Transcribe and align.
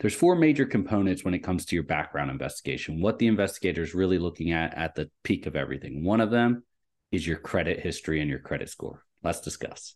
there's 0.00 0.14
four 0.14 0.34
major 0.34 0.64
components 0.64 1.24
when 1.24 1.34
it 1.34 1.40
comes 1.40 1.66
to 1.66 1.76
your 1.76 1.82
background 1.82 2.30
investigation. 2.30 3.02
What 3.02 3.18
the 3.18 3.26
investigator 3.26 3.82
is 3.82 3.94
really 3.94 4.18
looking 4.18 4.50
at 4.50 4.72
at 4.74 4.94
the 4.94 5.10
peak 5.24 5.44
of 5.46 5.54
everything. 5.54 6.02
One 6.04 6.22
of 6.22 6.30
them 6.30 6.64
is 7.12 7.26
your 7.26 7.36
credit 7.36 7.80
history 7.80 8.20
and 8.20 8.30
your 8.30 8.38
credit 8.38 8.70
score. 8.70 9.04
Let's 9.22 9.42
discuss. 9.42 9.94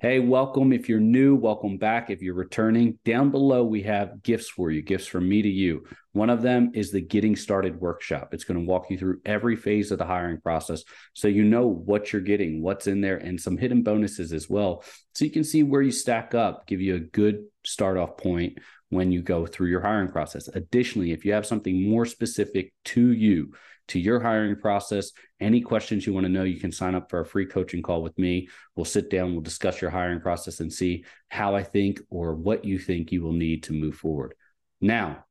Hey, 0.00 0.20
welcome. 0.20 0.72
If 0.72 0.88
you're 0.88 1.00
new, 1.00 1.34
welcome 1.36 1.76
back. 1.76 2.08
If 2.08 2.22
you're 2.22 2.32
returning, 2.32 2.98
down 3.04 3.30
below, 3.30 3.64
we 3.64 3.82
have 3.82 4.22
gifts 4.22 4.48
for 4.48 4.70
you, 4.70 4.80
gifts 4.80 5.06
from 5.06 5.28
me 5.28 5.42
to 5.42 5.48
you. 5.50 5.84
One 6.18 6.30
of 6.30 6.42
them 6.42 6.72
is 6.74 6.90
the 6.90 7.00
Getting 7.00 7.36
Started 7.36 7.80
workshop. 7.80 8.34
It's 8.34 8.42
going 8.42 8.58
to 8.58 8.66
walk 8.66 8.90
you 8.90 8.98
through 8.98 9.20
every 9.24 9.54
phase 9.54 9.92
of 9.92 9.98
the 9.98 10.04
hiring 10.04 10.40
process 10.40 10.82
so 11.14 11.28
you 11.28 11.44
know 11.44 11.68
what 11.68 12.12
you're 12.12 12.20
getting, 12.20 12.60
what's 12.60 12.88
in 12.88 13.00
there, 13.00 13.18
and 13.18 13.40
some 13.40 13.56
hidden 13.56 13.84
bonuses 13.84 14.32
as 14.32 14.50
well. 14.50 14.82
So 15.14 15.24
you 15.24 15.30
can 15.30 15.44
see 15.44 15.62
where 15.62 15.80
you 15.80 15.92
stack 15.92 16.34
up, 16.34 16.66
give 16.66 16.80
you 16.80 16.96
a 16.96 16.98
good 16.98 17.44
start 17.64 17.96
off 17.96 18.16
point 18.16 18.58
when 18.88 19.12
you 19.12 19.22
go 19.22 19.46
through 19.46 19.68
your 19.68 19.80
hiring 19.80 20.08
process. 20.08 20.48
Additionally, 20.48 21.12
if 21.12 21.24
you 21.24 21.34
have 21.34 21.46
something 21.46 21.88
more 21.88 22.04
specific 22.04 22.72
to 22.86 23.12
you, 23.12 23.52
to 23.86 24.00
your 24.00 24.18
hiring 24.18 24.56
process. 24.56 25.12
Any 25.38 25.60
questions 25.60 26.04
you 26.04 26.12
want 26.12 26.26
to 26.26 26.32
know, 26.32 26.42
you 26.42 26.58
can 26.58 26.72
sign 26.72 26.96
up 26.96 27.08
for 27.10 27.20
a 27.20 27.26
free 27.26 27.46
coaching 27.46 27.80
call 27.80 28.02
with 28.02 28.18
me. 28.18 28.48
We'll 28.74 28.84
sit 28.84 29.08
down, 29.08 29.34
we'll 29.34 29.42
discuss 29.42 29.80
your 29.80 29.92
hiring 29.92 30.20
process 30.20 30.58
and 30.58 30.72
see 30.72 31.04
how 31.28 31.54
I 31.54 31.62
think 31.62 32.00
or 32.10 32.34
what 32.34 32.64
you 32.64 32.80
think 32.80 33.12
you 33.12 33.22
will 33.22 33.32
need 33.32 33.62
to 33.62 33.72
move 33.72 33.94
forward. 33.94 34.34
Now, 34.80 35.24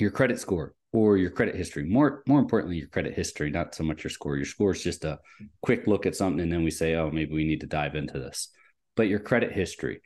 your 0.00 0.10
credit 0.10 0.40
score 0.40 0.74
or 0.92 1.16
your 1.16 1.30
credit 1.30 1.54
history. 1.54 1.84
More 1.84 2.22
more 2.26 2.40
importantly, 2.40 2.76
your 2.76 2.88
credit 2.88 3.14
history, 3.14 3.50
not 3.50 3.74
so 3.74 3.84
much 3.84 4.04
your 4.04 4.10
score. 4.10 4.36
Your 4.36 4.44
score 4.44 4.72
is 4.72 4.82
just 4.82 5.04
a 5.04 5.18
quick 5.62 5.86
look 5.86 6.06
at 6.06 6.16
something 6.16 6.40
and 6.40 6.52
then 6.52 6.64
we 6.64 6.70
say, 6.70 6.94
"Oh, 6.94 7.10
maybe 7.10 7.34
we 7.34 7.44
need 7.44 7.60
to 7.60 7.66
dive 7.66 7.94
into 7.94 8.18
this." 8.18 8.48
But 8.96 9.08
your 9.08 9.20
credit 9.20 9.52
history. 9.52 10.02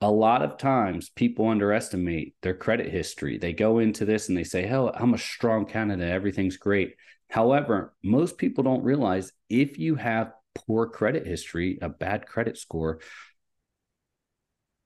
A 0.00 0.10
lot 0.10 0.42
of 0.42 0.58
times 0.58 1.10
people 1.10 1.48
underestimate 1.48 2.34
their 2.42 2.54
credit 2.54 2.90
history. 2.90 3.38
They 3.38 3.52
go 3.52 3.78
into 3.78 4.04
this 4.04 4.28
and 4.28 4.36
they 4.36 4.44
say, 4.44 4.62
"Hell, 4.66 4.92
I'm 4.94 5.14
a 5.14 5.18
strong 5.18 5.66
candidate. 5.66 6.10
Everything's 6.10 6.56
great." 6.56 6.96
However, 7.28 7.94
most 8.02 8.38
people 8.38 8.64
don't 8.64 8.84
realize 8.84 9.32
if 9.48 9.78
you 9.78 9.96
have 9.96 10.32
poor 10.54 10.86
credit 10.86 11.26
history, 11.26 11.78
a 11.82 11.88
bad 11.88 12.26
credit 12.26 12.56
score, 12.56 13.00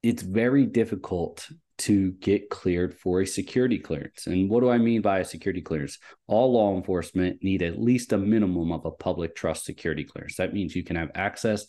it's 0.03 0.23
very 0.23 0.67
difficult 0.67 1.49
to 1.79 2.13
get 2.13 2.51
cleared 2.51 2.99
for 2.99 3.21
a 3.21 3.27
security 3.27 3.79
clearance. 3.79 4.27
And 4.27 4.51
what 4.51 4.61
do 4.61 4.69
I 4.69 4.79
mean 4.79 5.01
by 5.01 5.21
a 5.21 5.25
security 5.25 5.61
clearance? 5.61 5.99
All 6.27 6.53
law 6.53 6.77
enforcement 6.77 7.43
need 7.43 7.63
at 7.63 7.81
least 7.81 8.13
a 8.13 8.19
minimum 8.19 8.73
of 8.73 8.85
a 8.85 8.91
public 8.91 9.37
trust 9.37 9.65
security 9.65 10.05
clearance. 10.05 10.37
That 10.37 10.53
means 10.53 10.75
you 10.75 10.85
can 10.85 10.97
have 10.97 11.11
access 11.15 11.67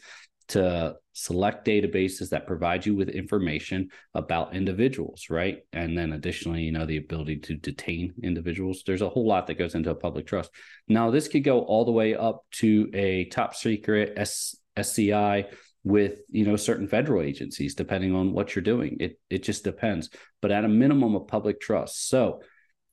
to 0.50 0.96
select 1.14 1.66
databases 1.66 2.30
that 2.30 2.48
provide 2.48 2.86
you 2.86 2.96
with 2.96 3.10
information 3.10 3.90
about 4.16 4.56
individuals, 4.56 5.28
right? 5.30 5.60
And 5.74 5.98
then 5.98 6.14
additionally, 6.14 6.64
you 6.64 6.72
know, 6.72 6.88
the 6.88 6.98
ability 6.98 7.38
to 7.42 7.56
detain 7.56 8.14
individuals. 8.24 8.82
There's 8.86 9.04
a 9.04 9.10
whole 9.10 9.28
lot 9.28 9.46
that 9.48 9.60
goes 9.60 9.76
into 9.76 9.92
a 9.92 9.96
public 9.96 10.26
trust. 10.26 10.50
Now, 10.88 11.12
this 11.12 11.28
could 11.28 11.44
go 11.44 11.62
all 11.62 11.86
the 11.86 11.92
way 11.92 12.16
up 12.16 12.46
to 12.54 12.90
a 12.94 13.26
top 13.26 13.54
secret 13.56 14.14
S- 14.18 14.56
SCI 14.76 15.46
with 15.84 16.20
you 16.30 16.46
know 16.46 16.56
certain 16.56 16.88
federal 16.88 17.22
agencies 17.22 17.74
depending 17.74 18.14
on 18.14 18.34
what 18.34 18.56
you're 18.56 18.64
doing 18.64 18.98
it 19.00 19.20
it 19.30 19.44
just 19.44 19.64
depends 19.64 20.10
but 20.42 20.52
at 20.52 20.66
a 20.66 20.68
minimum 20.68 21.16
of 21.16 21.28
public 21.28 21.62
trust 21.62 22.10
so 22.10 22.42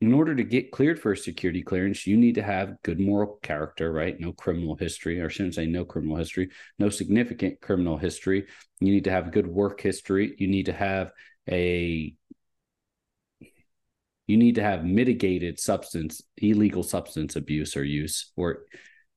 in 0.01 0.13
order 0.13 0.35
to 0.35 0.45
get 0.45 0.73
cleared 0.73 1.01
for 1.01 1.13
a 1.13 1.17
security 1.17 1.63
clearance, 1.63 2.07
you 2.07 2.17
need 2.19 2.35
to 2.35 2.43
have 2.43 2.83
good 2.83 3.01
moral 3.01 3.39
character, 3.43 3.91
right? 3.91 4.19
No 4.21 4.33
criminal 4.33 4.77
history, 4.77 5.21
or 5.21 5.31
shouldn't 5.31 5.55
say 5.55 5.67
no 5.67 5.87
criminal 5.87 6.17
history, 6.17 6.51
no 6.79 6.91
significant 6.91 7.61
criminal 7.63 7.97
history. 7.97 8.47
You 8.81 8.93
need 8.93 9.05
to 9.05 9.11
have 9.11 9.33
good 9.33 9.47
work 9.47 9.81
history. 9.81 10.35
You 10.39 10.49
need 10.49 10.67
to 10.67 10.75
have 10.75 11.13
a 11.49 12.15
you 14.27 14.37
need 14.37 14.57
to 14.57 14.63
have 14.63 14.85
mitigated 14.85 15.61
substance, 15.61 16.21
illegal 16.37 16.83
substance 16.83 17.37
abuse 17.37 17.77
or 17.77 17.85
use, 17.85 18.33
or 18.37 18.65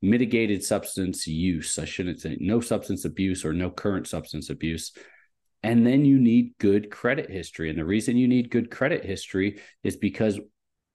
mitigated 0.01 0.63
substance 0.63 1.27
use. 1.27 1.77
I 1.77 1.85
shouldn't 1.85 2.21
say 2.21 2.37
no 2.39 2.61
substance 2.61 3.05
abuse 3.05 3.43
or 3.43 3.53
no 3.53 3.69
current 3.69 4.07
substance 4.07 4.49
abuse. 4.49 4.91
And 5.61 5.85
then 5.85 6.05
you 6.05 6.19
need 6.19 6.53
good 6.57 6.89
credit 6.89 7.29
history. 7.29 7.69
And 7.69 7.77
the 7.77 7.85
reason 7.85 8.15
you 8.15 8.27
need 8.27 8.49
good 8.49 8.71
credit 8.71 9.03
history 9.03 9.59
is 9.83 9.97
because 9.97 10.39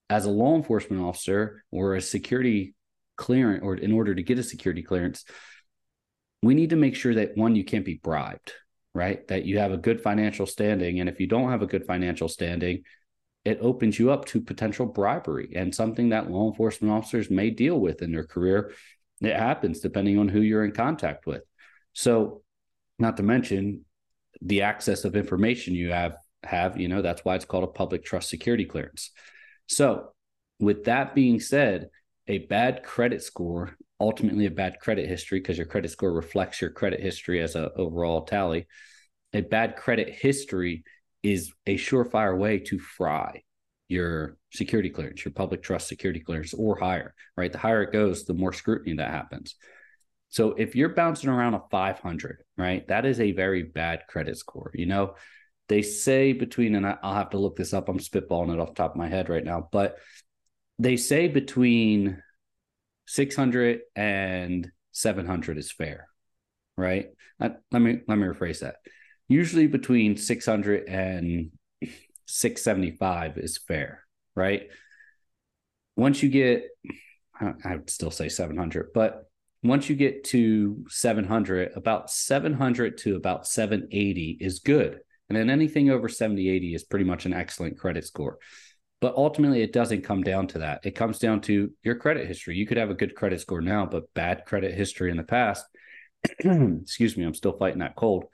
as 0.09 0.25
a 0.25 0.31
law 0.31 0.55
enforcement 0.55 1.03
officer 1.03 1.63
or 1.71 1.95
a 1.95 2.01
security 2.01 2.73
clearance, 3.15 3.63
or 3.63 3.75
in 3.75 3.91
order 3.91 4.15
to 4.15 4.23
get 4.23 4.39
a 4.39 4.43
security 4.43 4.81
clearance, 4.81 5.23
we 6.41 6.53
need 6.53 6.71
to 6.71 6.75
make 6.75 6.95
sure 6.95 7.15
that 7.15 7.37
one, 7.37 7.55
you 7.55 7.63
can't 7.63 7.85
be 7.85 7.99
bribed, 8.03 8.53
right? 8.93 9.27
That 9.27 9.45
you 9.45 9.59
have 9.59 9.71
a 9.71 9.77
good 9.77 10.01
financial 10.01 10.45
standing. 10.45 10.99
And 10.99 11.09
if 11.09 11.19
you 11.19 11.27
don't 11.27 11.49
have 11.49 11.61
a 11.61 11.67
good 11.67 11.85
financial 11.85 12.27
standing, 12.27 12.83
it 13.43 13.59
opens 13.61 13.99
you 13.99 14.11
up 14.11 14.25
to 14.25 14.41
potential 14.41 14.87
bribery 14.87 15.53
and 15.55 15.73
something 15.73 16.09
that 16.09 16.29
law 16.29 16.49
enforcement 16.49 16.91
officers 16.91 17.29
may 17.29 17.51
deal 17.51 17.79
with 17.79 18.01
in 18.01 18.11
their 18.11 18.25
career. 18.25 18.73
It 19.21 19.35
happens 19.35 19.79
depending 19.79 20.19
on 20.19 20.27
who 20.27 20.41
you're 20.41 20.65
in 20.65 20.71
contact 20.71 21.25
with. 21.25 21.43
So, 21.93 22.41
not 22.99 23.17
to 23.17 23.23
mention 23.23 23.85
the 24.41 24.61
access 24.63 25.05
of 25.05 25.15
information 25.15 25.73
you 25.73 25.91
have 25.91 26.17
have, 26.43 26.77
you 26.77 26.87
know, 26.87 27.01
that's 27.01 27.23
why 27.23 27.35
it's 27.35 27.45
called 27.45 27.63
a 27.63 27.67
public 27.67 28.03
trust 28.03 28.29
security 28.29 28.65
clearance. 28.65 29.11
So, 29.67 30.11
with 30.59 30.85
that 30.85 31.15
being 31.15 31.39
said, 31.39 31.89
a 32.27 32.39
bad 32.39 32.83
credit 32.83 33.23
score, 33.23 33.75
ultimately 33.99 34.45
a 34.45 34.51
bad 34.51 34.79
credit 34.79 35.07
history, 35.07 35.39
because 35.39 35.57
your 35.57 35.67
credit 35.67 35.91
score 35.91 36.11
reflects 36.11 36.61
your 36.61 36.71
credit 36.71 36.99
history 36.99 37.41
as 37.41 37.55
an 37.55 37.69
overall 37.75 38.25
tally. 38.25 38.67
A 39.33 39.41
bad 39.41 39.75
credit 39.75 40.09
history 40.09 40.83
is 41.23 41.51
a 41.65 41.75
surefire 41.75 42.37
way 42.37 42.59
to 42.59 42.79
fry 42.79 43.43
your 43.87 44.37
security 44.51 44.89
clearance, 44.89 45.23
your 45.23 45.33
public 45.33 45.61
trust 45.61 45.87
security 45.87 46.19
clearance, 46.19 46.53
or 46.53 46.77
higher, 46.77 47.13
right? 47.37 47.51
The 47.51 47.57
higher 47.57 47.83
it 47.83 47.93
goes, 47.93 48.25
the 48.25 48.33
more 48.33 48.53
scrutiny 48.53 48.95
that 48.97 49.11
happens. 49.11 49.55
So 50.29 50.51
if 50.51 50.75
you're 50.75 50.89
bouncing 50.89 51.29
around 51.29 51.53
a 51.53 51.61
500, 51.71 52.43
right, 52.57 52.87
that 52.87 53.05
is 53.05 53.19
a 53.19 53.31
very 53.31 53.63
bad 53.63 54.01
credit 54.09 54.37
score. 54.37 54.71
You 54.73 54.85
know, 54.85 55.15
they 55.69 55.81
say 55.81 56.33
between, 56.33 56.75
and 56.75 56.85
I'll 56.85 57.13
have 57.13 57.29
to 57.31 57.37
look 57.37 57.55
this 57.55 57.73
up. 57.73 57.89
I'm 57.89 57.99
spitballing 57.99 58.53
it 58.53 58.59
off 58.59 58.73
top 58.73 58.91
of 58.91 58.97
my 58.97 59.07
head 59.07 59.29
right 59.29 59.43
now, 59.43 59.69
but 59.71 59.97
they 60.77 60.97
say 60.97 61.27
between 61.27 62.21
600 63.07 63.81
and 63.95 64.69
700 64.91 65.57
is 65.57 65.71
fair, 65.71 66.07
right? 66.77 67.09
let 67.39 67.61
me 67.73 67.99
let 68.07 68.17
me 68.17 68.27
rephrase 68.27 68.59
that. 68.59 68.77
Usually 69.27 69.67
between 69.67 70.17
600 70.17 70.87
and 70.87 71.51
675 72.25 73.37
is 73.37 73.57
fair, 73.57 74.03
right? 74.35 74.69
Once 75.95 76.21
you 76.21 76.29
get, 76.29 76.65
I 77.39 77.75
would 77.75 77.89
still 77.89 78.11
say 78.11 78.29
700, 78.29 78.91
but 78.93 79.25
once 79.63 79.89
you 79.89 79.95
get 79.95 80.23
to 80.25 80.85
700, 80.89 81.71
about 81.75 82.11
700 82.11 82.97
to 82.99 83.15
about 83.15 83.47
780 83.47 84.37
is 84.39 84.59
good. 84.59 84.99
And 85.27 85.37
then 85.37 85.49
anything 85.49 85.89
over 85.89 86.07
70, 86.07 86.49
80 86.49 86.75
is 86.75 86.83
pretty 86.83 87.05
much 87.05 87.25
an 87.25 87.33
excellent 87.33 87.79
credit 87.79 88.05
score. 88.05 88.37
But 89.01 89.15
ultimately, 89.15 89.61
it 89.61 89.73
doesn't 89.73 90.03
come 90.03 90.21
down 90.21 90.47
to 90.47 90.59
that. 90.59 90.81
It 90.83 90.91
comes 90.91 91.19
down 91.19 91.41
to 91.41 91.71
your 91.83 91.95
credit 91.95 92.27
history. 92.27 92.55
You 92.55 92.67
could 92.67 92.77
have 92.77 92.89
a 92.89 92.95
good 92.95 93.15
credit 93.15 93.41
score 93.41 93.61
now, 93.61 93.85
but 93.85 94.13
bad 94.13 94.45
credit 94.45 94.73
history 94.73 95.11
in 95.11 95.17
the 95.17 95.23
past. 95.23 95.65
excuse 96.39 97.17
me, 97.17 97.23
I'm 97.23 97.33
still 97.33 97.57
fighting 97.57 97.79
that 97.79 97.95
cold. 97.95 98.25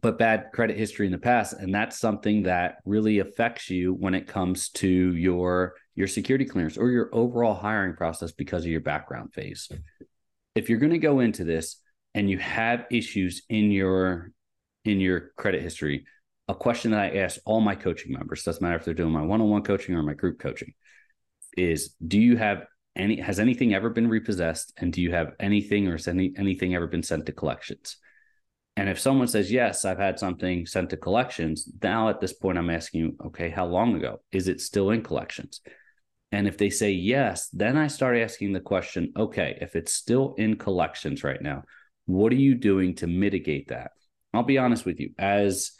But 0.00 0.18
bad 0.18 0.50
credit 0.52 0.76
history 0.76 1.06
in 1.06 1.12
the 1.12 1.18
past. 1.18 1.54
And 1.54 1.74
that's 1.74 1.98
something 1.98 2.44
that 2.44 2.76
really 2.84 3.18
affects 3.18 3.68
you 3.70 3.94
when 3.94 4.14
it 4.14 4.26
comes 4.26 4.68
to 4.70 4.88
your 4.88 5.74
your 5.94 6.06
security 6.06 6.44
clearance 6.44 6.76
or 6.76 6.90
your 6.90 7.08
overall 7.12 7.54
hiring 7.54 7.94
process 7.94 8.30
because 8.30 8.64
of 8.64 8.70
your 8.70 8.80
background 8.80 9.32
phase. 9.34 9.68
If 10.54 10.68
you're 10.68 10.78
going 10.78 10.92
to 10.92 10.98
go 10.98 11.18
into 11.18 11.42
this 11.42 11.80
and 12.14 12.30
you 12.30 12.38
have 12.38 12.86
issues 12.90 13.42
in 13.48 13.72
your 13.72 14.30
in 14.84 15.00
your 15.00 15.32
credit 15.36 15.60
history, 15.60 16.06
a 16.46 16.54
question 16.54 16.92
that 16.92 17.00
I 17.00 17.18
ask 17.18 17.40
all 17.44 17.60
my 17.60 17.74
coaching 17.74 18.12
members, 18.12 18.44
doesn't 18.44 18.62
matter 18.62 18.76
if 18.76 18.84
they're 18.84 18.94
doing 18.94 19.12
my 19.12 19.22
one-on-one 19.22 19.62
coaching 19.62 19.94
or 19.94 20.02
my 20.02 20.14
group 20.14 20.38
coaching, 20.38 20.72
is 21.56 21.94
do 22.06 22.18
you 22.18 22.36
have 22.36 22.64
any 22.94 23.20
has 23.20 23.40
anything 23.40 23.74
ever 23.74 23.90
been 23.90 24.08
repossessed 24.08 24.72
and 24.78 24.92
do 24.92 25.02
you 25.02 25.12
have 25.12 25.32
anything 25.40 25.88
or 25.88 25.92
has 25.92 26.08
any 26.08 26.32
anything 26.36 26.74
ever 26.74 26.86
been 26.86 27.02
sent 27.02 27.26
to 27.26 27.32
collections? 27.32 27.96
And 28.78 28.88
if 28.88 29.00
someone 29.00 29.26
says, 29.26 29.50
yes, 29.50 29.84
I've 29.84 29.98
had 29.98 30.20
something 30.20 30.64
sent 30.64 30.90
to 30.90 30.96
collections, 30.96 31.68
now 31.82 32.10
at 32.10 32.20
this 32.20 32.32
point, 32.32 32.58
I'm 32.58 32.70
asking 32.70 33.00
you, 33.00 33.16
okay, 33.26 33.48
how 33.48 33.66
long 33.66 33.96
ago? 33.96 34.20
Is 34.30 34.46
it 34.46 34.60
still 34.60 34.90
in 34.90 35.02
collections? 35.02 35.62
And 36.30 36.46
if 36.46 36.58
they 36.58 36.70
say 36.70 36.92
yes, 36.92 37.48
then 37.48 37.76
I 37.76 37.88
start 37.88 38.16
asking 38.16 38.52
the 38.52 38.60
question, 38.60 39.12
okay, 39.16 39.58
if 39.60 39.74
it's 39.74 39.92
still 39.92 40.36
in 40.38 40.58
collections 40.58 41.24
right 41.24 41.42
now, 41.42 41.64
what 42.06 42.30
are 42.30 42.36
you 42.36 42.54
doing 42.54 42.94
to 42.96 43.08
mitigate 43.08 43.66
that? 43.70 43.90
I'll 44.32 44.44
be 44.44 44.58
honest 44.58 44.86
with 44.86 45.00
you, 45.00 45.10
as 45.18 45.72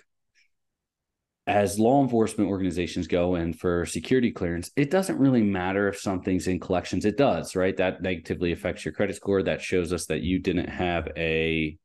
as 1.46 1.78
law 1.78 2.02
enforcement 2.02 2.50
organizations 2.50 3.06
go 3.06 3.36
and 3.36 3.56
for 3.58 3.86
security 3.86 4.32
clearance, 4.32 4.70
it 4.74 4.90
doesn't 4.90 5.20
really 5.20 5.42
matter 5.42 5.88
if 5.88 6.00
something's 6.00 6.48
in 6.48 6.58
collections. 6.58 7.04
It 7.04 7.16
does, 7.16 7.54
right? 7.54 7.76
That 7.76 8.02
negatively 8.02 8.50
affects 8.50 8.84
your 8.84 8.92
credit 8.92 9.14
score. 9.14 9.44
That 9.44 9.62
shows 9.62 9.92
us 9.92 10.06
that 10.06 10.22
you 10.22 10.40
didn't 10.40 10.68
have 10.68 11.08
a 11.16 11.78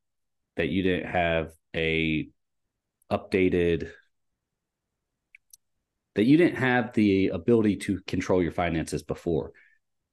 that 0.56 0.70
you 0.70 0.84
didn't 0.84 1.10
have 1.10 1.52
a 1.76 2.30
updated 3.12 3.90
that 6.16 6.26
you 6.26 6.38
didn't 6.38 6.58
have 6.58 6.94
the 6.94 7.30
ability 7.30 7.76
to 7.76 8.00
control 8.06 8.42
your 8.42 8.52
finances 8.52 9.02
before. 9.02 9.52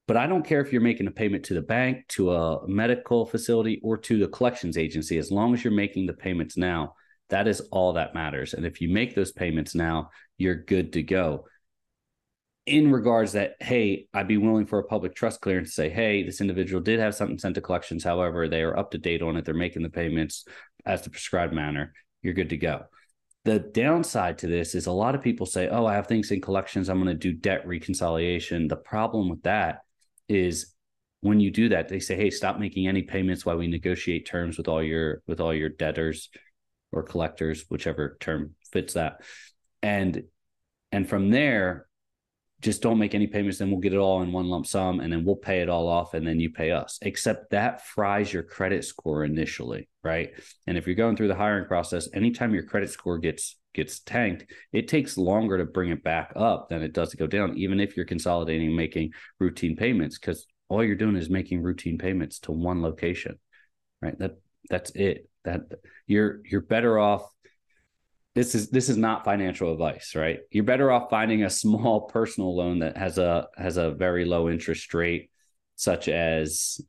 But 0.08 0.16
I 0.16 0.26
don't 0.26 0.46
care 0.46 0.60
if 0.60 0.72
you're 0.72 0.80
making 0.80 1.06
a 1.06 1.12
payment 1.12 1.44
to 1.44 1.54
the 1.54 1.62
bank, 1.62 2.08
to 2.08 2.32
a 2.32 2.66
medical 2.66 3.26
facility, 3.26 3.80
or 3.82 3.96
to 3.98 4.18
the 4.18 4.28
collections 4.28 4.76
agency, 4.78 5.18
as 5.18 5.30
long 5.30 5.54
as 5.54 5.62
you're 5.62 5.72
making 5.72 6.06
the 6.06 6.14
payments 6.14 6.56
now, 6.56 6.94
that 7.28 7.46
is 7.46 7.60
all 7.70 7.92
that 7.92 8.14
matters. 8.14 8.54
And 8.54 8.66
if 8.66 8.80
you 8.80 8.88
make 8.88 9.14
those 9.14 9.30
payments 9.30 9.74
now, 9.74 10.10
you're 10.36 10.56
good 10.56 10.94
to 10.94 11.02
go. 11.02 11.44
In 12.66 12.92
regards 12.92 13.32
that, 13.32 13.54
hey, 13.60 14.06
I'd 14.14 14.28
be 14.28 14.36
willing 14.36 14.66
for 14.66 14.78
a 14.78 14.84
public 14.84 15.14
trust 15.14 15.40
clearance 15.40 15.70
to 15.70 15.74
say, 15.74 15.88
hey, 15.88 16.22
this 16.22 16.40
individual 16.40 16.82
did 16.82 17.00
have 17.00 17.14
something 17.14 17.38
sent 17.38 17.54
to 17.56 17.60
collections. 17.60 18.04
However, 18.04 18.48
they 18.48 18.62
are 18.62 18.78
up 18.78 18.90
to 18.92 18.98
date 18.98 19.22
on 19.22 19.36
it. 19.36 19.44
They're 19.44 19.54
making 19.54 19.82
the 19.82 19.90
payments 19.90 20.44
as 20.84 21.02
the 21.02 21.10
prescribed 21.10 21.52
manner. 21.52 21.92
You're 22.22 22.34
good 22.34 22.50
to 22.50 22.56
go. 22.56 22.82
The 23.44 23.58
downside 23.58 24.38
to 24.38 24.46
this 24.46 24.74
is 24.74 24.86
a 24.86 24.92
lot 24.92 25.14
of 25.14 25.22
people 25.22 25.46
say, 25.46 25.68
oh, 25.68 25.86
I 25.86 25.94
have 25.94 26.06
things 26.06 26.30
in 26.30 26.42
collections. 26.42 26.88
I'm 26.88 27.02
going 27.02 27.08
to 27.08 27.14
do 27.14 27.32
debt 27.32 27.66
reconciliation. 27.66 28.68
The 28.68 28.76
problem 28.76 29.30
with 29.30 29.42
that 29.44 29.80
is 30.28 30.74
when 31.22 31.40
you 31.40 31.50
do 31.50 31.70
that, 31.70 31.88
they 31.88 32.00
say, 32.00 32.16
hey, 32.16 32.30
stop 32.30 32.58
making 32.58 32.86
any 32.86 33.02
payments 33.02 33.44
while 33.44 33.56
we 33.56 33.66
negotiate 33.66 34.26
terms 34.26 34.58
with 34.58 34.68
all 34.68 34.82
your 34.82 35.22
with 35.26 35.40
all 35.40 35.54
your 35.54 35.70
debtors 35.70 36.30
or 36.92 37.02
collectors, 37.02 37.64
whichever 37.68 38.16
term 38.20 38.54
fits 38.72 38.94
that. 38.94 39.22
And 39.82 40.24
and 40.92 41.08
from 41.08 41.30
there, 41.30 41.86
just 42.60 42.82
don't 42.82 42.98
make 42.98 43.14
any 43.14 43.26
payments, 43.26 43.58
then 43.58 43.70
we'll 43.70 43.80
get 43.80 43.94
it 43.94 43.98
all 43.98 44.22
in 44.22 44.32
one 44.32 44.48
lump 44.48 44.66
sum 44.66 45.00
and 45.00 45.12
then 45.12 45.24
we'll 45.24 45.36
pay 45.36 45.60
it 45.60 45.68
all 45.68 45.88
off 45.88 46.14
and 46.14 46.26
then 46.26 46.38
you 46.38 46.50
pay 46.50 46.70
us. 46.70 46.98
Except 47.02 47.50
that 47.50 47.86
fries 47.86 48.32
your 48.32 48.42
credit 48.42 48.84
score 48.84 49.24
initially, 49.24 49.88
right? 50.04 50.30
And 50.66 50.76
if 50.76 50.86
you're 50.86 50.96
going 50.96 51.16
through 51.16 51.28
the 51.28 51.34
hiring 51.34 51.66
process, 51.66 52.08
anytime 52.12 52.52
your 52.52 52.64
credit 52.64 52.90
score 52.90 53.18
gets 53.18 53.56
gets 53.72 54.00
tanked, 54.00 54.46
it 54.72 54.88
takes 54.88 55.16
longer 55.16 55.56
to 55.56 55.64
bring 55.64 55.90
it 55.90 56.02
back 56.02 56.32
up 56.36 56.68
than 56.68 56.82
it 56.82 56.92
does 56.92 57.10
to 57.10 57.16
go 57.16 57.26
down, 57.26 57.56
even 57.56 57.80
if 57.80 57.96
you're 57.96 58.04
consolidating 58.04 58.76
making 58.76 59.12
routine 59.38 59.76
payments, 59.76 60.18
because 60.18 60.46
all 60.68 60.84
you're 60.84 60.96
doing 60.96 61.16
is 61.16 61.30
making 61.30 61.62
routine 61.62 61.96
payments 61.96 62.40
to 62.40 62.52
one 62.52 62.82
location. 62.82 63.38
Right. 64.02 64.18
That 64.18 64.36
that's 64.68 64.90
it. 64.90 65.28
That 65.44 65.62
you're 66.06 66.40
you're 66.44 66.60
better 66.60 66.98
off 66.98 67.22
this 68.34 68.54
is 68.54 68.70
this 68.70 68.88
is 68.88 68.96
not 68.96 69.24
financial 69.24 69.72
advice 69.72 70.14
right? 70.14 70.40
You're 70.50 70.64
better 70.64 70.90
off 70.90 71.10
finding 71.10 71.44
a 71.44 71.50
small 71.50 72.00
personal 72.12 72.56
loan 72.56 72.80
that 72.80 72.96
has 72.96 73.18
a 73.18 73.48
has 73.56 73.76
a 73.76 73.90
very 73.90 74.24
low 74.24 74.48
interest 74.48 74.92
rate 74.94 75.30
such 75.76 76.08
as 76.08 76.80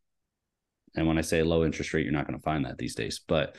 and 0.95 1.07
when 1.07 1.17
i 1.17 1.21
say 1.21 1.41
low 1.43 1.63
interest 1.63 1.93
rate 1.93 2.03
you're 2.03 2.11
not 2.11 2.27
going 2.27 2.37
to 2.37 2.43
find 2.43 2.65
that 2.65 2.77
these 2.77 2.95
days 2.95 3.21
but 3.25 3.55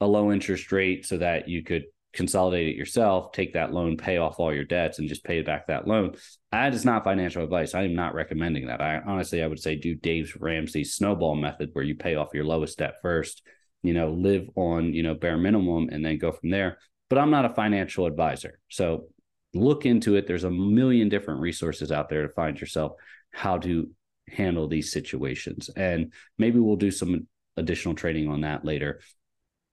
a 0.00 0.06
low 0.06 0.32
interest 0.32 0.72
rate 0.72 1.06
so 1.06 1.16
that 1.18 1.48
you 1.48 1.62
could 1.62 1.84
consolidate 2.12 2.68
it 2.68 2.76
yourself 2.76 3.30
take 3.30 3.52
that 3.52 3.72
loan 3.72 3.96
pay 3.96 4.16
off 4.16 4.40
all 4.40 4.52
your 4.52 4.64
debts 4.64 4.98
and 4.98 5.08
just 5.08 5.22
pay 5.22 5.42
back 5.42 5.66
that 5.66 5.86
loan. 5.86 6.14
That 6.50 6.72
is 6.72 6.84
not 6.84 7.04
financial 7.04 7.44
advice. 7.44 7.74
I 7.74 7.82
am 7.82 7.94
not 7.94 8.14
recommending 8.14 8.66
that. 8.66 8.80
I 8.80 9.00
honestly 9.06 9.42
i 9.42 9.46
would 9.46 9.60
say 9.60 9.76
do 9.76 9.94
dave 9.94 10.36
ramsey's 10.40 10.94
snowball 10.94 11.36
method 11.36 11.70
where 11.72 11.84
you 11.84 11.94
pay 11.94 12.14
off 12.14 12.34
your 12.34 12.44
lowest 12.44 12.78
debt 12.78 12.94
first 13.02 13.42
you 13.82 13.92
know 13.92 14.10
live 14.10 14.48
on 14.56 14.94
you 14.94 15.02
know 15.02 15.14
bare 15.14 15.36
minimum 15.36 15.90
and 15.92 16.04
then 16.04 16.18
go 16.18 16.32
from 16.32 16.50
there 16.50 16.78
but 17.08 17.18
I'm 17.18 17.30
not 17.30 17.44
a 17.44 17.50
financial 17.50 18.06
advisor. 18.06 18.58
So 18.68 19.06
look 19.54 19.86
into 19.86 20.16
it. 20.16 20.26
There's 20.26 20.44
a 20.44 20.50
million 20.50 21.08
different 21.08 21.40
resources 21.40 21.92
out 21.92 22.08
there 22.08 22.22
to 22.26 22.32
find 22.32 22.60
yourself 22.60 22.92
how 23.30 23.58
to 23.58 23.90
handle 24.28 24.68
these 24.68 24.92
situations. 24.92 25.70
And 25.76 26.12
maybe 26.38 26.58
we'll 26.58 26.76
do 26.76 26.90
some 26.90 27.26
additional 27.56 27.94
training 27.94 28.28
on 28.28 28.42
that 28.42 28.64
later 28.64 29.00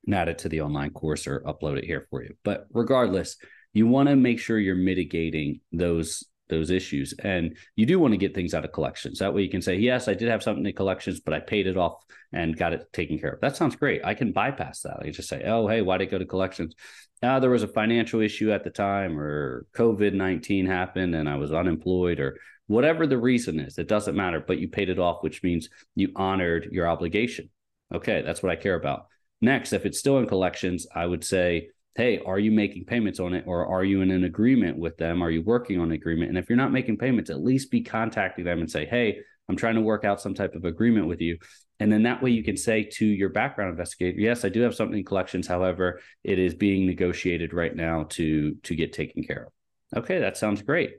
and 0.06 0.15
add 0.15 0.30
it 0.30 0.39
to 0.39 0.50
the 0.50 0.62
online 0.62 0.91
course 0.91 1.27
or 1.27 1.41
upload 1.41 1.77
it 1.77 1.85
here 1.85 2.07
for 2.09 2.24
you. 2.24 2.35
But 2.44 2.68
regardless, 2.71 3.38
you 3.74 3.88
want 3.88 4.09
to 4.09 4.15
make 4.15 4.39
sure 4.39 4.59
you're 4.59 4.75
mitigating 4.75 5.62
those 5.71 6.24
those 6.50 6.69
issues. 6.69 7.13
And 7.19 7.57
you 7.75 7.86
do 7.86 8.00
want 8.00 8.13
to 8.13 8.18
get 8.18 8.36
things 8.36 8.54
out 8.54 8.66
of 8.66 8.72
collections. 8.72 9.19
That 9.19 9.34
way 9.34 9.44
you 9.44 9.50
can 9.50 9.62
say 9.62 9.75
yes 9.75 10.07
i 10.07 10.13
did 10.13 10.30
have 10.30 10.44
something 10.44 10.66
in 10.66 10.74
collections 10.74 11.19
but 11.19 11.34
i 11.34 11.40
paid 11.40 11.68
it 11.68 11.78
off 11.78 12.04
and 12.31 12.57
got 12.57 12.74
it 12.74 12.92
taken 12.94 13.18
care 13.18 13.31
of. 13.31 13.42
That 13.42 13.56
sounds 13.56 13.75
great. 13.75 14.01
I 14.04 14.13
can 14.13 14.31
bypass 14.31 14.81
that. 14.81 15.00
I 15.01 15.10
just 15.10 15.30
say 15.30 15.44
oh 15.45 15.68
hey 15.68 15.81
why 15.81 15.98
did 15.98 16.07
it 16.07 16.12
go 16.12 16.18
to 16.18 16.25
collections? 16.25 16.75
Uh, 17.22 17.40
there 17.40 17.50
was 17.50 17.63
a 17.63 17.68
financial 17.68 18.19
issue 18.19 18.51
at 18.51 18.63
the 18.63 18.69
time 18.69 19.18
or 19.18 19.66
COVID 19.75 20.13
19 20.13 20.66
happened 20.66 21.16
and 21.16 21.30
I 21.30 21.38
was 21.38 21.54
unemployed 21.54 22.19
or 22.19 22.38
whatever 22.68 23.06
the 23.07 23.18
reason 23.18 23.60
is, 23.60 23.78
it 23.78 23.88
doesn't 23.88 24.16
matter, 24.16 24.44
but 24.45 24.60
you 24.60 24.68
paid 24.68 24.90
it 24.90 25.00
off, 25.00 25.22
which 25.22 25.44
means 25.44 25.69
you 25.95 26.12
honored 26.16 26.69
your 26.72 26.88
obligation. 26.88 27.50
Okay, 27.94 28.22
that's 28.22 28.42
what 28.42 28.51
I 28.51 28.56
care 28.56 28.75
about. 28.75 29.07
Next, 29.42 29.74
if 29.74 29.86
it's 29.86 30.00
still 30.00 30.19
in 30.19 30.28
collections, 30.28 30.88
I 30.94 31.06
would 31.06 31.24
say, 31.24 31.69
hey, 31.95 32.19
are 32.25 32.40
you 32.40 32.51
making 32.51 32.86
payments 32.86 33.19
on 33.19 33.34
it 33.34 33.45
or 33.48 33.66
are 33.68 33.84
you 33.84 34.01
in 34.01 34.10
an 34.12 34.24
agreement 34.24 34.78
with 34.78 34.98
them? 34.98 35.22
Are 35.22 35.30
you 35.30 35.44
working 35.44 35.80
on 35.80 35.88
an 35.90 35.94
agreement? 35.94 36.30
And 36.30 36.38
if 36.38 36.50
you're 36.50 36.57
not 36.57 36.72
making 36.72 36.98
payments, 36.98 37.30
at 37.30 37.44
least 37.44 37.69
be 37.69 37.81
contacting 37.81 38.45
them 38.45 38.60
and 38.60 38.69
say, 38.69 38.86
hey, 38.86 39.19
I'm 39.48 39.56
trying 39.56 39.75
to 39.75 39.81
work 39.81 40.04
out 40.06 40.22
some 40.22 40.34
type 40.34 40.56
of 40.56 40.66
agreement 40.66 41.07
with 41.07 41.22
you. 41.22 41.38
And 41.80 41.92
then 41.92 42.04
that 42.04 42.24
way 42.24 42.31
you 42.31 42.44
can 42.44 42.57
say 42.57 42.84
to 42.94 43.06
your 43.06 43.30
background 43.30 43.72
investigator, 43.72 44.19
yes, 44.19 44.45
I 44.45 44.50
do 44.50 44.62
have 44.62 44.74
something 44.74 44.98
in 44.98 45.06
collections. 45.06 45.48
However, 45.48 46.00
it 46.24 46.40
is 46.40 46.56
being 46.56 46.86
negotiated 46.86 47.54
right 47.54 47.75
now 47.75 48.06
to 48.12 48.56
to 48.63 48.75
get 48.75 48.94
taken 48.94 49.24
care 49.24 49.48
of. 49.48 50.04
Okay, 50.04 50.19
that 50.19 50.38
sounds 50.38 50.62
great. 50.62 50.92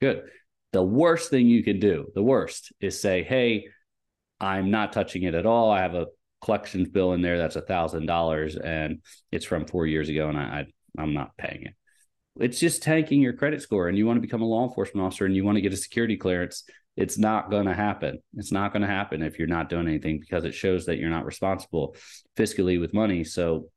Good. 0.00 0.24
The 0.72 0.82
worst 0.82 1.30
thing 1.30 1.46
you 1.46 1.62
can 1.62 1.78
do, 1.78 2.08
the 2.14 2.22
worst, 2.22 2.72
is 2.80 3.00
say, 3.00 3.22
hey, 3.22 3.68
I'm 4.40 4.70
not 4.70 4.92
touching 4.92 5.22
it 5.22 5.34
at 5.34 5.46
all. 5.46 5.70
I 5.70 5.80
have 5.82 5.94
a 5.94 6.06
collections 6.46 6.88
bill 6.88 7.12
in 7.12 7.20
there 7.20 7.36
that's 7.36 7.56
a 7.56 7.60
thousand 7.60 8.06
dollars 8.06 8.56
and 8.56 9.00
it's 9.30 9.44
from 9.44 9.66
four 9.66 9.86
years 9.86 10.08
ago 10.08 10.28
and 10.30 10.38
I, 10.38 10.42
I 10.42 10.66
I'm 10.98 11.12
not 11.12 11.36
paying 11.36 11.64
it. 11.64 11.74
It's 12.38 12.58
just 12.58 12.82
tanking 12.82 13.20
your 13.20 13.34
credit 13.34 13.60
score 13.60 13.88
and 13.88 13.98
you 13.98 14.06
want 14.06 14.16
to 14.16 14.22
become 14.22 14.40
a 14.40 14.46
law 14.46 14.66
enforcement 14.66 15.04
officer 15.04 15.26
and 15.26 15.36
you 15.36 15.44
want 15.44 15.56
to 15.56 15.62
get 15.62 15.74
a 15.74 15.76
security 15.76 16.16
clearance 16.16 16.64
it's 16.96 17.18
not 17.18 17.50
going 17.50 17.66
to 17.66 17.74
happen. 17.74 18.18
It's 18.36 18.52
not 18.52 18.72
going 18.72 18.82
to 18.82 18.88
happen 18.88 19.22
if 19.22 19.38
you're 19.38 19.48
not 19.48 19.68
doing 19.68 19.86
anything 19.86 20.18
because 20.18 20.44
it 20.44 20.54
shows 20.54 20.86
that 20.86 20.96
you're 20.96 21.10
not 21.10 21.26
responsible 21.26 21.94
fiscally 22.36 22.80
with 22.80 22.94
money. 22.94 23.22
So, 23.22 23.68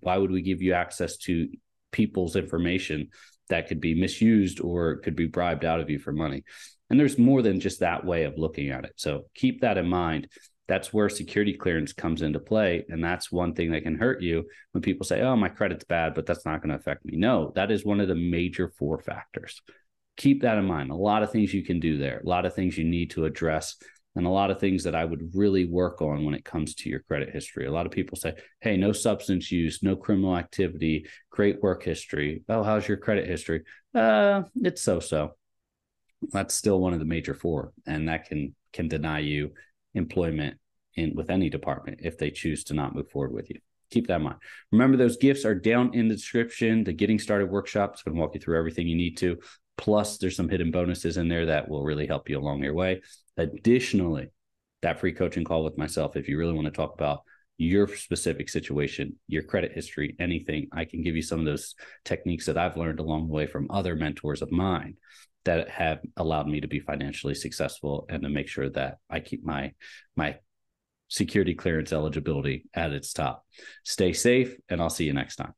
why 0.00 0.16
would 0.16 0.30
we 0.30 0.42
give 0.42 0.62
you 0.62 0.74
access 0.74 1.16
to 1.16 1.48
people's 1.90 2.36
information 2.36 3.08
that 3.48 3.66
could 3.66 3.80
be 3.80 4.00
misused 4.00 4.60
or 4.60 4.98
could 4.98 5.16
be 5.16 5.26
bribed 5.26 5.64
out 5.64 5.80
of 5.80 5.90
you 5.90 5.98
for 5.98 6.12
money? 6.12 6.44
And 6.88 6.98
there's 7.00 7.18
more 7.18 7.42
than 7.42 7.58
just 7.58 7.80
that 7.80 8.04
way 8.04 8.24
of 8.24 8.38
looking 8.38 8.70
at 8.70 8.84
it. 8.84 8.92
So, 8.94 9.24
keep 9.34 9.62
that 9.62 9.76
in 9.76 9.88
mind. 9.88 10.28
That's 10.68 10.92
where 10.92 11.08
security 11.08 11.54
clearance 11.54 11.92
comes 11.92 12.22
into 12.22 12.38
play. 12.38 12.84
And 12.88 13.02
that's 13.02 13.32
one 13.32 13.54
thing 13.54 13.72
that 13.72 13.82
can 13.82 13.96
hurt 13.96 14.22
you 14.22 14.44
when 14.72 14.82
people 14.82 15.06
say, 15.06 15.22
oh, 15.22 15.34
my 15.34 15.48
credit's 15.48 15.84
bad, 15.84 16.14
but 16.14 16.26
that's 16.26 16.44
not 16.44 16.60
going 16.60 16.70
to 16.70 16.76
affect 16.76 17.04
me. 17.04 17.16
No, 17.16 17.52
that 17.54 17.70
is 17.70 17.84
one 17.84 18.00
of 18.00 18.08
the 18.08 18.14
major 18.14 18.72
four 18.78 19.00
factors 19.00 19.62
keep 20.18 20.42
that 20.42 20.58
in 20.58 20.66
mind. 20.66 20.90
A 20.90 20.96
lot 20.96 21.22
of 21.22 21.32
things 21.32 21.54
you 21.54 21.64
can 21.64 21.80
do 21.80 21.96
there, 21.96 22.18
a 22.18 22.28
lot 22.28 22.44
of 22.44 22.54
things 22.54 22.76
you 22.76 22.84
need 22.84 23.10
to 23.10 23.24
address, 23.24 23.76
and 24.14 24.26
a 24.26 24.30
lot 24.30 24.50
of 24.50 24.58
things 24.58 24.84
that 24.84 24.94
I 24.94 25.04
would 25.04 25.30
really 25.34 25.64
work 25.64 26.02
on 26.02 26.24
when 26.24 26.34
it 26.34 26.44
comes 26.44 26.74
to 26.74 26.90
your 26.90 27.00
credit 27.00 27.30
history. 27.30 27.66
A 27.66 27.72
lot 27.72 27.86
of 27.86 27.92
people 27.92 28.18
say, 28.18 28.34
hey, 28.60 28.76
no 28.76 28.92
substance 28.92 29.50
use, 29.50 29.82
no 29.82 29.94
criminal 29.96 30.36
activity, 30.36 31.06
great 31.30 31.62
work 31.62 31.84
history. 31.84 32.42
Oh, 32.48 32.64
how's 32.64 32.86
your 32.86 32.96
credit 32.96 33.28
history? 33.28 33.62
Uh, 33.94 34.42
it's 34.56 34.82
so 34.82 35.00
so. 35.00 35.36
That's 36.32 36.54
still 36.54 36.80
one 36.80 36.92
of 36.92 36.98
the 36.98 37.04
major 37.04 37.32
four, 37.32 37.72
and 37.86 38.08
that 38.08 38.28
can 38.28 38.56
can 38.72 38.88
deny 38.88 39.20
you 39.20 39.52
employment 39.98 40.56
in 40.94 41.14
with 41.14 41.30
any 41.30 41.50
department 41.50 42.00
if 42.02 42.16
they 42.16 42.30
choose 42.30 42.64
to 42.64 42.74
not 42.74 42.94
move 42.94 43.10
forward 43.10 43.32
with 43.32 43.50
you 43.50 43.60
keep 43.90 44.06
that 44.08 44.16
in 44.16 44.22
mind. 44.22 44.36
Remember, 44.72 44.96
those 44.96 45.16
gifts 45.16 45.44
are 45.44 45.54
down 45.54 45.94
in 45.94 46.08
the 46.08 46.14
description. 46.14 46.84
The 46.84 46.92
Getting 46.92 47.18
Started 47.18 47.50
workshop 47.50 47.94
is 47.94 48.02
going 48.02 48.14
to 48.14 48.20
walk 48.20 48.34
you 48.34 48.40
through 48.40 48.58
everything 48.58 48.86
you 48.86 48.96
need 48.96 49.16
to. 49.18 49.38
Plus, 49.76 50.18
there's 50.18 50.36
some 50.36 50.48
hidden 50.48 50.70
bonuses 50.70 51.16
in 51.16 51.28
there 51.28 51.46
that 51.46 51.68
will 51.68 51.84
really 51.84 52.06
help 52.06 52.28
you 52.28 52.38
along 52.38 52.62
your 52.62 52.74
way. 52.74 53.00
Additionally, 53.36 54.28
that 54.82 55.00
free 55.00 55.12
coaching 55.12 55.44
call 55.44 55.64
with 55.64 55.78
myself, 55.78 56.16
if 56.16 56.28
you 56.28 56.38
really 56.38 56.52
want 56.52 56.66
to 56.66 56.72
talk 56.72 56.94
about 56.94 57.22
your 57.58 57.88
specific 57.88 58.48
situation, 58.48 59.16
your 59.26 59.42
credit 59.42 59.72
history, 59.72 60.14
anything, 60.18 60.68
I 60.72 60.84
can 60.84 61.02
give 61.02 61.16
you 61.16 61.22
some 61.22 61.40
of 61.40 61.46
those 61.46 61.74
techniques 62.04 62.46
that 62.46 62.58
I've 62.58 62.76
learned 62.76 63.00
along 63.00 63.26
the 63.26 63.32
way 63.32 63.46
from 63.46 63.68
other 63.70 63.96
mentors 63.96 64.42
of 64.42 64.52
mine 64.52 64.96
that 65.48 65.70
have 65.70 66.00
allowed 66.18 66.46
me 66.46 66.60
to 66.60 66.68
be 66.68 66.78
financially 66.78 67.34
successful 67.34 68.06
and 68.10 68.22
to 68.22 68.28
make 68.28 68.48
sure 68.48 68.68
that 68.68 68.98
I 69.08 69.20
keep 69.20 69.44
my 69.44 69.72
my 70.14 70.36
security 71.08 71.54
clearance 71.54 71.90
eligibility 71.90 72.66
at 72.74 72.92
its 72.92 73.14
top. 73.14 73.46
Stay 73.82 74.12
safe 74.12 74.54
and 74.68 74.78
I'll 74.78 74.90
see 74.90 75.04
you 75.04 75.14
next 75.14 75.36
time. 75.36 75.54